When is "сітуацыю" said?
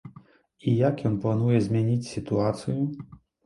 2.13-2.81